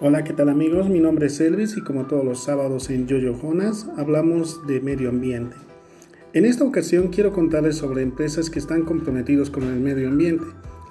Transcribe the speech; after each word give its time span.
Hola, 0.00 0.22
¿qué 0.22 0.32
tal 0.32 0.48
amigos? 0.48 0.88
Mi 0.88 1.00
nombre 1.00 1.26
es 1.26 1.40
Elvis 1.40 1.76
y 1.76 1.80
como 1.82 2.06
todos 2.06 2.24
los 2.24 2.44
sábados 2.44 2.88
en 2.88 3.08
Yoyo 3.08 3.34
Jonas 3.34 3.88
hablamos 3.96 4.64
de 4.68 4.80
medio 4.80 5.08
ambiente. 5.08 5.56
En 6.32 6.44
esta 6.44 6.62
ocasión 6.62 7.08
quiero 7.08 7.32
contarles 7.32 7.78
sobre 7.78 8.02
empresas 8.02 8.48
que 8.48 8.60
están 8.60 8.84
comprometidos 8.84 9.50
con 9.50 9.64
el 9.64 9.80
medio 9.80 10.06
ambiente. 10.06 10.44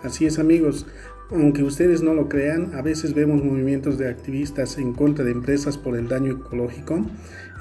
Así 0.04 0.25
es 0.25 0.39
amigos, 0.39 0.88
aunque 1.31 1.63
ustedes 1.63 2.04
no 2.04 2.13
lo 2.13 2.28
crean, 2.28 2.75
a 2.75 2.81
veces 2.81 3.13
vemos 3.13 3.41
movimientos 3.41 3.97
de 3.97 4.10
activistas 4.10 4.78
en 4.78 4.92
contra 4.92 5.24
de 5.24 5.31
empresas 5.31 5.78
por 5.78 5.96
el 5.96 6.10
daño 6.10 6.33
ecológico 6.33 7.05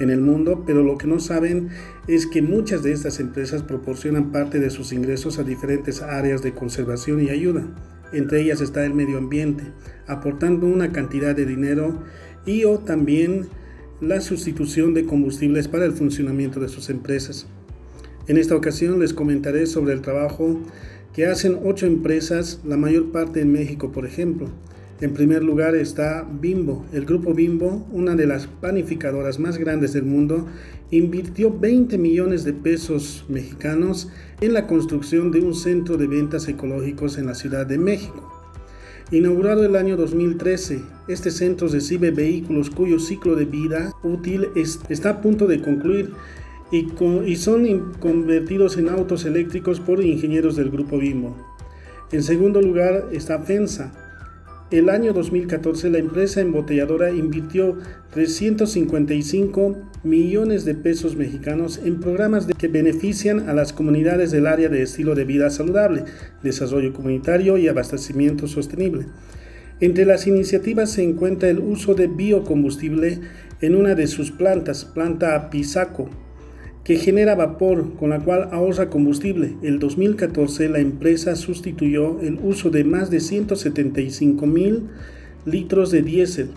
en 0.01 0.11
el 0.11 0.23
mundo, 0.23 0.65
pero 0.67 0.83
lo 0.83 0.99
que 0.99 1.07
no 1.07 1.21
saben 1.21 1.69
es 2.09 2.27
que 2.27 2.43
muchas 2.43 2.83
de 2.83 2.91
estas 2.91 3.21
empresas 3.21 3.63
proporcionan 3.63 4.33
parte 4.33 4.59
de 4.59 4.71
sus 4.71 4.93
ingresos 4.93 5.39
a 5.39 5.45
diferentes 5.45 6.03
áreas 6.03 6.43
de 6.43 6.55
conservación 6.55 7.23
y 7.23 7.29
ayuda. 7.29 7.69
Entre 8.13 8.41
ellas 8.41 8.61
está 8.61 8.85
el 8.85 8.95
medio 8.95 9.19
ambiente, 9.19 9.65
aportando 10.07 10.67
una 10.67 10.93
cantidad 10.93 11.35
de 11.35 11.47
dinero 11.47 12.03
y 12.45 12.65
o 12.65 12.79
también 12.79 13.47
la 14.01 14.21
sustitución 14.21 14.95
de 14.95 15.05
combustibles 15.05 15.69
para 15.69 15.85
el 15.85 15.93
funcionamiento 15.93 16.61
de 16.61 16.69
sus 16.69 16.91
empresas. 16.91 17.47
En 18.29 18.37
esta 18.37 18.57
ocasión 18.57 19.01
les 19.01 19.15
comentaré 19.15 19.67
sobre 19.67 19.95
el 19.95 20.03
trabajo 20.03 20.61
que 21.15 21.27
hacen 21.27 21.59
ocho 21.65 21.87
empresas, 21.87 22.61
la 22.65 22.77
mayor 22.77 23.11
parte 23.11 23.41
en 23.41 23.53
México, 23.53 23.91
por 23.91 24.05
ejemplo. 24.05 24.49
En 24.99 25.13
primer 25.13 25.45
lugar 25.45 25.75
está 25.75 26.27
Bimbo. 26.41 26.87
El 26.91 27.05
grupo 27.05 27.35
Bimbo, 27.35 27.87
una 27.93 28.15
de 28.15 28.27
las 28.27 28.47
panificadoras 28.47 29.39
más 29.39 29.59
grandes 29.59 29.93
del 29.93 30.05
mundo, 30.05 30.47
invirtió 30.91 31.57
20 31.57 31.99
millones 31.99 32.45
de 32.45 32.55
pesos 32.55 33.27
mexicanos 33.29 34.09
en 34.41 34.55
la 34.55 34.67
construcción 34.67 35.31
de 35.33 35.41
un 35.41 35.55
centro 35.55 35.99
de 35.99 36.07
ventas 36.07 36.49
ecológicos 36.49 37.19
en 37.19 37.27
la 37.27 37.35
Ciudad 37.35 37.67
de 37.67 37.77
México. 37.77 38.33
Inaugurado 39.11 39.67
el 39.67 39.77
año 39.77 39.99
2013, 39.99 40.81
este 41.09 41.31
centro 41.31 41.69
recibe 41.69 42.11
vehículos 42.11 42.71
cuyo 42.71 42.99
ciclo 42.99 43.37
de 43.37 43.45
vida 43.45 43.93
útil 44.03 44.49
está 44.89 45.11
a 45.11 45.21
punto 45.21 45.47
de 45.47 45.61
concluir 45.61 46.13
y, 46.73 46.89
y 47.27 47.37
son 47.37 47.93
convertidos 48.01 48.79
en 48.79 48.89
autos 48.89 49.27
eléctricos 49.27 49.79
por 49.79 50.03
ingenieros 50.03 50.57
del 50.57 50.71
grupo 50.71 50.99
Bimbo. 50.99 51.37
En 52.13 52.23
segundo 52.23 52.63
lugar 52.63 53.09
está 53.13 53.39
FENSA, 53.41 54.06
el 54.71 54.89
año 54.89 55.13
2014 55.13 55.91
la 55.91 55.99
empresa 55.99 56.41
embotelladora 56.41 57.11
invirtió 57.13 57.79
355 58.11 59.77
millones 60.03 60.65
de 60.65 60.75
pesos 60.75 61.15
mexicanos 61.15 61.81
en 61.85 62.01
programas 62.01 62.47
que 62.47 62.67
benefician 62.67 63.49
a 63.49 63.55
las 63.55 63.73
comunidades 63.73 64.33
del 64.33 64.47
área 64.49 64.69
de 64.69 64.83
estilo 64.83 65.15
de 65.15 65.25
vida 65.25 65.51
saludable, 65.51 66.05
desarrollo 66.43 66.93
comunitario 66.93 67.59
y 67.59 67.69
abastecimiento 67.69 68.49
sostenible. 68.49 69.07
Entre 69.79 70.05
las 70.05 70.27
iniciativas 70.27 70.91
se 70.91 71.05
encuentra 71.05 71.49
el 71.49 71.61
uso 71.61 71.95
de 71.95 72.09
biocombustible 72.09 73.21
en 73.61 73.75
una 73.77 73.95
de 73.95 74.07
sus 74.09 74.33
plantas, 74.33 74.85
planta 74.85 75.49
Pisaco, 75.49 76.11
que 76.87 76.99
genera 76.99 77.35
vapor 77.35 77.95
con 77.99 78.11
la 78.11 78.21
cual 78.21 78.49
ahorra 78.53 78.91
combustible. 78.91 79.57
El 79.61 79.81
2014 79.81 80.69
la 80.69 80.79
empresa 80.79 81.35
sustituyó 81.35 82.21
el 82.21 82.39
uso 82.41 82.71
de 82.71 82.85
más 82.85 83.11
de 83.11 83.19
175 83.19 84.47
mil 84.47 84.85
litros 85.45 85.91
de 85.91 86.03
diésel. 86.03 86.51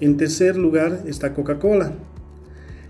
En 0.00 0.16
tercer 0.16 0.56
lugar 0.56 1.02
está 1.08 1.34
Coca-Cola. 1.34 1.94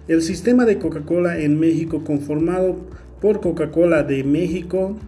El 0.06 0.20
sistema 0.20 0.66
de 0.66 0.78
Coca-Cola 0.78 1.40
en 1.40 1.58
México 1.58 2.04
conformado 2.04 2.76
por 3.22 3.40
Coca-Cola 3.40 4.02
de 4.02 4.22
México, 4.22 4.98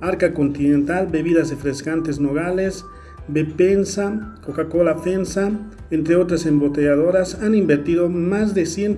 Arca 0.00 0.32
Continental, 0.32 1.08
bebidas 1.08 1.50
refrescantes 1.50 2.20
Nogales, 2.20 2.86
Bepensa, 3.28 4.34
Coca-Cola 4.46 4.96
Fensa, 4.96 5.50
entre 5.90 6.16
otras 6.16 6.46
embotelladoras, 6.46 7.34
han 7.42 7.54
invertido 7.54 8.08
más 8.08 8.54
de 8.54 8.64
100 8.64 8.96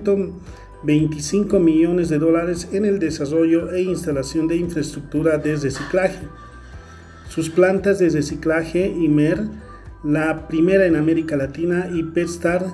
25 0.83 1.59
millones 1.59 2.09
de 2.09 2.19
dólares 2.19 2.69
en 2.71 2.85
el 2.85 2.99
desarrollo 2.99 3.71
e 3.71 3.81
instalación 3.81 4.47
de 4.47 4.55
infraestructura 4.55 5.37
de 5.37 5.55
reciclaje. 5.55 6.25
Sus 7.27 7.49
plantas 7.49 7.99
de 7.99 8.09
reciclaje 8.09 8.87
IMER, 8.87 9.41
la 10.03 10.47
primera 10.47 10.85
en 10.85 10.95
América 10.95 11.35
Latina, 11.35 11.89
y 11.93 12.03
PetStar 12.03 12.65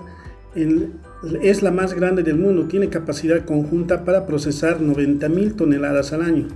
es 1.42 1.64
la 1.64 1.72
más 1.72 1.94
grande 1.94 2.24
del 2.24 2.38
mundo, 2.38 2.68
tiene 2.68 2.90
capacidad 2.90 3.44
conjunta 3.44 4.06
para 4.06 4.26
procesar 4.26 4.80
90 4.80 5.28
mil 5.30 5.56
toneladas 5.56 6.14
al 6.14 6.22
año. 6.22 6.48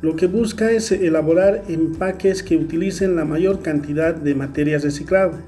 Lo 0.00 0.16
que 0.16 0.26
busca 0.26 0.70
es 0.70 0.90
elaborar 0.90 1.64
empaques 1.68 2.42
que 2.42 2.56
utilicen 2.56 3.16
la 3.16 3.24
mayor 3.24 3.62
cantidad 3.62 4.14
de 4.14 4.34
materias 4.34 4.82
reciclables 4.82 5.40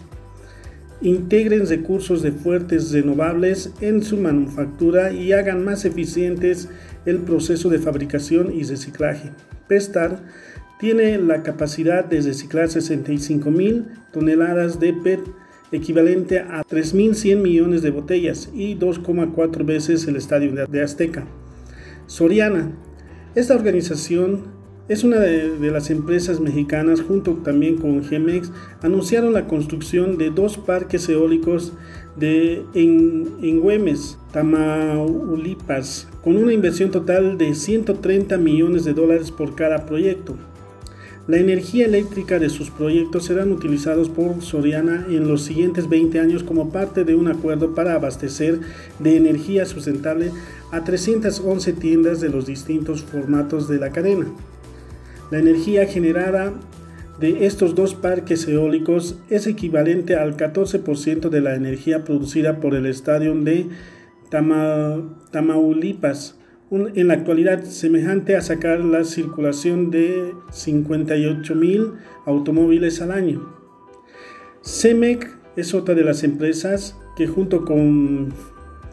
integren 1.03 1.67
recursos 1.67 2.23
de 2.23 2.33
fuertes 2.33 2.93
renovables 2.93 3.73
en 3.81 4.03
su 4.03 4.17
manufactura 4.17 5.13
y 5.13 5.33
hagan 5.33 5.65
más 5.65 5.85
eficientes 5.85 6.69
el 7.07 7.19
proceso 7.19 7.69
de 7.69 7.79
fabricación 7.79 8.53
y 8.55 8.65
reciclaje. 8.65 9.31
Pestar 9.69 10.23
tiene 10.79 11.19
la 11.19 11.43
capacidad 11.43 12.05
de 12.05 12.21
reciclar 12.21 12.69
65 12.69 13.51
mil 13.51 13.87
toneladas 14.13 14.81
de 14.81 14.93
PET, 14.93 15.21
equivalente 15.73 16.41
a 16.41 16.63
3.100 16.65 17.37
millones 17.37 17.83
de 17.83 17.91
botellas 17.91 18.51
y 18.55 18.77
2,4 18.77 19.65
veces 19.65 20.07
el 20.07 20.17
estadio 20.17 20.67
de 20.67 20.83
Azteca. 20.83 21.27
Soriana. 22.07 22.73
Esta 23.37 23.55
organización 23.55 24.60
es 24.91 25.05
una 25.05 25.21
de, 25.21 25.71
las 25.71 25.89
empresas 25.89 26.41
mexicanas, 26.41 27.01
junto 27.01 27.35
también 27.45 27.77
con 27.77 28.03
Gemex, 28.03 28.51
anunciaron 28.83 29.33
la 29.33 29.47
construcción 29.47 30.19
de 30.19 30.31
dos 30.31 30.59
parques 30.59 31.09
eólicos 31.09 31.73
en, 32.21 33.29
en 33.41 33.61
Güemes, 33.61 34.19
Tamaulipas, 34.33 36.09
con 36.25 36.37
una 36.37 36.53
inversión 36.53 36.91
total 36.91 37.39
de 37.39 37.55
130 37.55 38.37
millones 38.39 38.85
de 38.85 38.93
dólares 38.93 39.31
por 39.31 39.55
cada 39.55 39.87
proyecto. 39.87 40.35
La 41.29 41.39
energía 41.39 41.87
eléctrica 41.87 42.41
de 42.41 42.51
sus 42.51 42.71
proyectos 42.71 43.27
serán 43.27 43.53
utilizados 43.53 44.09
por 44.09 44.43
Soriana 44.43 45.07
en 45.09 45.29
los 45.29 45.43
siguientes 45.43 45.89
20 45.89 46.19
años 46.19 46.43
como 46.43 46.73
parte 46.73 47.05
de 47.05 47.15
un 47.15 47.29
acuerdo 47.29 47.77
para 47.77 47.95
abastecer 47.95 48.59
de 48.99 49.17
energía 49.17 49.67
sustentable 49.67 50.33
a 50.73 50.83
311 50.83 51.75
tiendas 51.75 52.21
de 52.21 52.31
los 52.31 52.47
distintos 52.47 53.05
formatos 53.05 53.69
de 53.69 53.79
la 53.79 53.93
cadena. 53.93 54.27
La 55.31 55.39
energía 55.39 55.87
generada 55.87 56.53
de 57.21 57.47
estos 57.47 57.75
dos 57.75 57.95
parques 57.95 58.49
eólicos 58.49 59.19
es 59.29 59.47
equivalente 59.47 60.17
al 60.17 60.37
14% 60.37 61.29
de 61.29 61.41
la 61.41 61.55
energía 61.55 62.05
producida 62.05 62.61
por 62.61 62.75
el 62.75 62.87
estadio 62.87 63.35
de 63.35 63.69
Tamaulipas, 65.31 66.37
en 66.71 67.09
la 67.09 67.15
actualidad 67.15 67.65
semejante 67.65 68.37
a 68.37 68.41
sacar 68.41 68.81
la 68.81 69.05
circulación 69.05 69.91
de 69.91 70.33
58 70.53 71.55
mil 71.55 71.93
automóviles 72.27 73.03
al 73.03 73.11
año. 73.11 73.55
CEMEC 74.63 75.37
es 75.57 75.75
otra 75.75 75.95
de 75.95 76.05
las 76.05 76.23
empresas 76.23 76.97
que 77.17 77.27
junto 77.27 77.65
con 77.65 78.33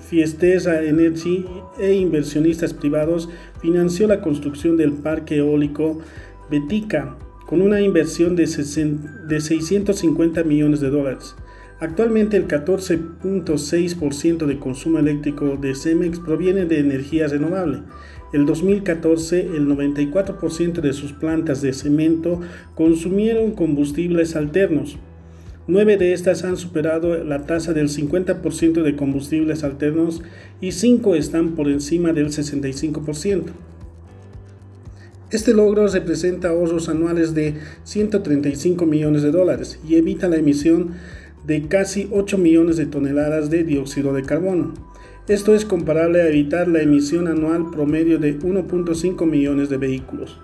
Fiesteza 0.08 0.84
Energy 0.84 1.46
e 1.80 1.94
inversionistas 1.94 2.74
privados 2.74 3.28
financió 3.62 4.08
la 4.08 4.22
construcción 4.22 4.78
del 4.78 4.94
parque 4.94 5.38
eólico 5.38 6.00
Betica 6.50 7.18
con 7.46 7.62
una 7.62 7.82
inversión 7.82 8.38
de, 8.38 8.48
650 8.48 10.44
millones 10.44 10.80
de 10.80 10.90
dólares. 10.90 11.36
Actualmente 11.80 12.38
el 12.38 12.48
14.6% 12.48 14.46
de 14.46 14.60
consumo 14.60 15.00
eléctrico 15.00 15.58
de 15.58 15.76
Cemex 15.76 16.20
proviene 16.20 16.66
de 16.66 16.80
energía 16.80 17.28
renovable. 17.28 17.80
El 18.34 18.46
2014 18.46 19.42
el 19.42 19.68
94% 19.68 20.82
de 20.82 20.94
sus 20.94 21.14
plantas 21.14 21.62
de 21.62 21.74
cemento 21.74 22.42
consumieron 22.76 23.52
combustibles 23.52 24.36
alternos. 24.36 24.98
Nueve 25.70 25.98
de 25.98 26.14
estas 26.14 26.46
han 26.46 26.56
superado 26.56 27.22
la 27.26 27.46
tasa 27.46 27.74
del 27.74 27.90
50% 27.90 28.84
de 28.84 28.96
combustibles 28.96 29.66
alternos 29.66 30.22
y 30.62 30.72
cinco 30.72 31.14
están 31.14 31.56
por 31.56 31.68
encima 31.68 32.14
del 32.14 32.28
65%. 32.28 33.44
Este 35.30 35.54
logro 35.54 35.86
representa 35.90 36.50
ahorros 36.50 36.88
anuales 36.88 37.34
de 37.34 37.56
135 37.84 38.86
millones 38.86 39.24
de 39.24 39.32
dólares 39.32 39.78
y 39.86 39.96
evita 39.96 40.30
la 40.30 40.38
emisión 40.38 40.94
de 41.46 41.68
casi 41.68 42.08
8 42.14 42.38
millones 42.38 42.78
de 42.78 42.86
toneladas 42.86 43.50
de 43.50 43.66
dióxido 43.66 44.14
de 44.14 44.24
carbono. 44.24 44.74
Esto 45.28 45.54
es 45.54 45.66
comparable 45.66 46.22
a 46.22 46.30
evitar 46.30 46.70
la 46.70 46.82
emisión 46.82 47.28
anual 47.28 47.72
promedio 47.72 48.20
de 48.20 48.40
1.5 48.40 49.26
millones 49.26 49.68
de 49.68 49.76
vehículos. 49.76 50.40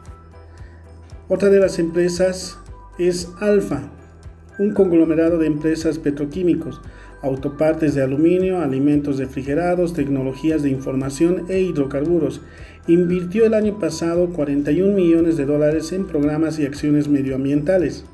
Otra 1.29 1.49
de 1.49 1.61
las 1.61 1.79
empresas 1.79 2.57
es 2.99 3.29
Alfa, 3.39 3.89
un 4.57 4.73
conglomerado 4.73 5.37
de 5.37 5.47
empresas 5.47 5.97
petroquímicos, 5.99 6.81
autopartes 7.21 7.95
de 7.95 8.03
aluminio, 8.03 8.59
alimentos 8.59 9.17
refrigerados, 9.17 9.93
tecnologías 9.93 10.61
de 10.61 10.69
información 10.69 11.45
e 11.49 11.61
hidrocarburos. 11.61 12.41
Invirtió 12.87 13.45
el 13.45 13.53
año 13.53 13.79
pasado 13.79 14.29
41 14.29 14.93
millones 14.93 15.37
de 15.37 15.45
dólares 15.45 15.93
en 15.93 16.05
programas 16.05 16.59
y 16.59 16.65
acciones 16.65 17.07
medioambientales. 17.07 18.05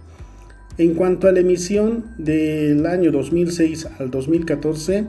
En 0.77 0.93
cuanto 0.93 1.27
a 1.27 1.31
la 1.31 1.41
emisión 1.41 2.05
del 2.17 2.85
año 2.85 3.11
2006 3.11 3.87
al 3.99 4.11
2014, 4.11 5.05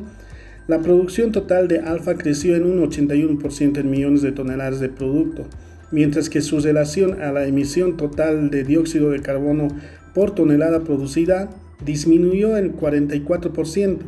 la 0.67 0.81
producción 0.81 1.31
total 1.31 1.69
de 1.69 1.81
alfa 1.81 2.15
creció 2.15 2.57
en 2.57 2.65
un 2.65 2.81
81% 2.89 3.79
en 3.79 3.91
millones 3.91 4.23
de 4.23 4.33
toneladas 4.33 4.81
de 4.81 4.89
producto, 4.89 5.47
mientras 5.91 6.31
que 6.31 6.41
su 6.41 6.61
relación 6.61 7.23
a 7.23 7.33
la 7.33 7.47
emisión 7.47 7.97
total 7.97 8.51
de 8.51 8.65
dióxido 8.65 9.11
de 9.11 9.21
carbono 9.21 9.69
por 10.15 10.35
tonelada 10.35 10.81
producida 10.81 11.51
disminuyó 11.85 12.57
en 12.57 12.77
44%. 12.77 13.99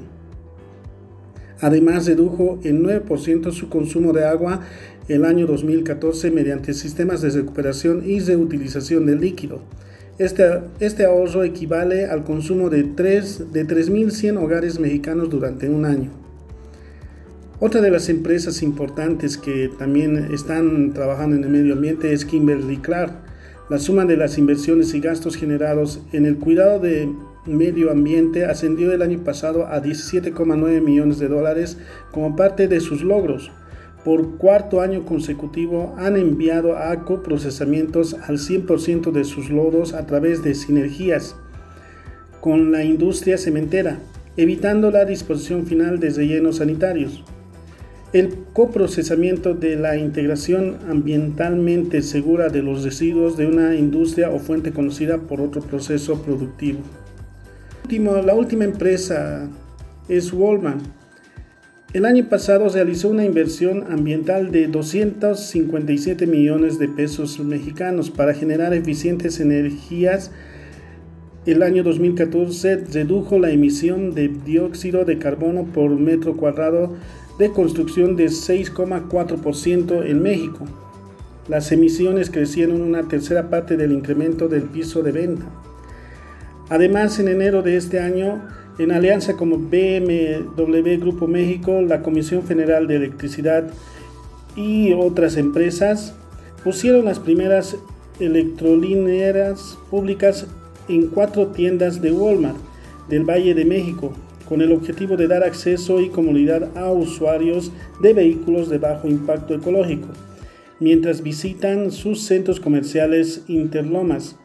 Además, 1.61 2.07
redujo 2.07 2.59
en 2.65 2.83
9% 2.83 3.53
su 3.53 3.69
consumo 3.69 4.13
de 4.13 4.25
agua 4.25 4.61
el 5.09 5.25
año 5.25 5.47
2014 5.47 6.31
mediante 6.31 6.75
sistemas 6.75 7.23
de 7.23 7.31
recuperación 7.31 8.03
y 8.05 8.21
reutilización 8.21 9.07
del 9.07 9.21
líquido. 9.21 9.61
Este, 10.19 10.45
este 10.81 11.05
ahorro 11.05 11.45
equivale 11.45 12.07
al 12.07 12.25
consumo 12.25 12.69
de, 12.69 12.85
3, 12.85 13.53
de 13.53 13.67
3.100 13.67 14.43
hogares 14.43 14.79
mexicanos 14.79 15.31
durante 15.31 15.69
un 15.69 15.85
año. 15.85 16.11
Otra 17.61 17.81
de 17.81 17.91
las 17.91 18.09
empresas 18.09 18.63
importantes 18.63 19.39
que 19.39 19.71
también 19.79 20.31
están 20.35 20.93
trabajando 20.93 21.37
en 21.37 21.45
el 21.45 21.51
medio 21.51 21.75
ambiente 21.75 22.13
es 22.13 22.25
Kimberly 22.25 22.79
Clark. 22.79 23.13
La 23.69 23.79
suma 23.79 24.05
de 24.05 24.17
las 24.17 24.39
inversiones 24.39 24.93
y 24.93 25.01
gastos 25.01 25.37
generados 25.37 26.01
en 26.13 26.27
el 26.27 26.37
cuidado 26.37 26.81
de 26.81 27.09
medio 27.47 27.91
ambiente 27.91 28.45
ascendió 28.45 28.93
el 28.93 29.03
año 29.03 29.21
pasado 29.25 29.67
a 29.67 29.81
17,9 29.81 30.81
millones 30.83 31.19
de 31.19 31.29
dólares 31.29 31.79
como 32.11 32.35
parte 32.35 32.67
de 32.67 32.81
sus 32.81 33.03
logros. 33.03 33.51
Por 34.05 34.37
cuarto 34.37 34.81
año 34.81 35.05
consecutivo 35.05 35.95
han 35.97 36.17
enviado 36.17 36.77
a 36.77 37.05
coprocesamientos 37.05 38.15
al 38.15 38.39
100% 38.39 39.13
de 39.13 39.25
sus 39.25 39.49
lodos 39.49 39.95
a 39.95 40.07
través 40.07 40.43
de 40.43 40.57
sinergias 40.57 41.37
con 42.41 42.73
la 42.73 42.83
industria 42.83 43.39
cementera, 43.39 44.01
evitando 44.37 44.91
la 44.91 45.05
disposición 45.05 45.67
final 45.67 46.01
de 46.01 46.11
rellenos 46.11 46.57
sanitarios. 46.57 47.23
El 48.13 48.35
coprocesamiento 48.53 49.55
de 49.55 49.77
la 49.77 49.97
integración 49.97 50.77
ambientalmente 50.89 52.03
segura 52.03 52.49
de 52.49 52.63
los 52.63 52.85
residuos 52.85 53.37
de 53.37 53.47
una 53.47 53.75
industria 53.75 54.31
o 54.31 54.39
fuente 54.39 54.73
conocida 54.73 55.19
por 55.19 55.41
otro 55.41 55.63
proceso 55.63 56.23
productivo 56.23 56.81
la 57.99 58.35
última 58.35 58.65
empresa 58.65 59.51
es 60.09 60.33
Walmart. 60.33 60.81
El 61.93 62.07
año 62.07 62.27
pasado 62.27 62.71
realizó 62.71 63.11
una 63.11 63.27
inversión 63.27 63.85
ambiental 63.93 64.51
de 64.51 64.67
257 64.67 66.27
millones 66.27 66.79
de 66.79 66.89
pesos 66.89 67.39
mexicanos 67.41 68.11
para 68.11 68.33
generar 68.33 68.73
eficientes 68.73 69.41
energías. 69.41 70.31
El 71.45 71.63
año 71.63 71.83
2014 71.83 72.77
redujo 72.95 73.39
la 73.39 73.51
emisión 73.51 74.15
de 74.15 74.29
dióxido 74.29 75.05
de 75.05 75.19
carbono 75.19 75.65
por 75.65 75.91
metro 75.91 76.35
cuadrado 76.35 76.95
de 77.39 77.51
construcción 77.53 78.17
de 78.17 78.27
6,4% 78.27 80.07
en 80.07 80.23
México. 80.23 80.67
Las 81.49 81.73
emisiones 81.73 82.31
crecieron 82.31 82.81
una 82.81 83.09
tercera 83.09 83.51
parte 83.51 83.77
del 83.77 83.93
incremento 83.93 84.49
del 84.49 84.63
piso 84.63 85.03
de 85.03 85.13
venta. 85.13 85.45
Además, 86.69 87.19
en 87.19 87.29
enero 87.29 87.63
de 87.63 87.77
este 87.77 88.01
año, 88.01 88.43
en 88.79 88.93
alianza 88.93 89.37
con 89.37 89.71
BMW 89.71 90.99
Grupo 90.99 91.27
México, 91.27 91.83
la 91.83 92.03
Comisión 92.03 92.43
Federal 92.43 92.87
de 92.87 92.97
Electricidad 92.97 93.71
y 94.57 94.93
otras 94.93 95.37
empresas 95.37 96.15
pusieron 96.65 97.05
las 97.05 97.19
primeras 97.19 97.77
electrolineras 98.21 99.77
públicas 99.91 100.47
en 100.89 101.09
cuatro 101.09 101.49
tiendas 101.49 102.01
de 102.01 102.13
Walmart 102.13 102.57
del 103.09 103.25
Valle 103.25 103.55
de 103.55 103.65
México, 103.65 104.13
con 104.43 104.63
el 104.63 104.73
objetivo 104.73 105.17
de 105.17 105.29
dar 105.29 105.45
acceso 105.45 106.01
y 106.01 106.09
comodidad 106.09 106.77
a 106.77 106.91
usuarios 106.93 107.73
de 108.03 108.13
vehículos 108.13 108.69
de 108.69 108.79
bajo 108.79 109.09
impacto 109.09 109.55
ecológico, 109.55 110.09
mientras 110.81 111.23
visitan 111.23 111.91
sus 111.91 112.23
centros 112.23 112.61
comerciales 112.61 113.45
Interlomas. 113.49 114.37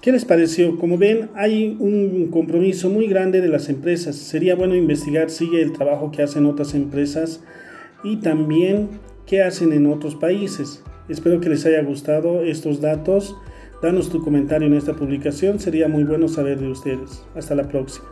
¿Qué 0.00 0.12
les 0.12 0.24
pareció? 0.24 0.78
Como 0.78 0.96
ven, 0.96 1.28
hay 1.34 1.76
un 1.78 2.28
compromiso 2.28 2.88
muy 2.88 3.06
grande 3.06 3.42
de 3.42 3.48
las 3.48 3.68
empresas. 3.68 4.16
Sería 4.16 4.54
bueno 4.54 4.74
investigar, 4.74 5.28
sigue 5.28 5.60
el 5.60 5.72
trabajo 5.72 6.10
que 6.10 6.22
hacen 6.22 6.46
otras 6.46 6.74
empresas 6.74 7.42
y 8.02 8.16
también 8.16 8.88
qué 9.26 9.42
hacen 9.42 9.74
en 9.74 9.86
otros 9.86 10.16
países. 10.16 10.82
Espero 11.10 11.40
que 11.40 11.50
les 11.50 11.66
haya 11.66 11.82
gustado 11.82 12.42
estos 12.42 12.80
datos. 12.80 13.36
Danos 13.82 14.08
tu 14.08 14.22
comentario 14.22 14.68
en 14.68 14.74
esta 14.74 14.94
publicación, 14.94 15.60
sería 15.60 15.86
muy 15.86 16.04
bueno 16.04 16.28
saber 16.28 16.60
de 16.60 16.68
ustedes. 16.68 17.22
Hasta 17.34 17.54
la 17.54 17.68
próxima. 17.68 18.10